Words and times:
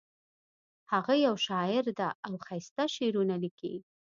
هغه 0.91 1.13
یو 1.25 1.35
شاعر 1.47 1.85
ده 1.99 2.07
او 2.27 2.33
ښایسته 2.45 2.83
شعرونه 2.95 3.35
لیکي 3.43 3.73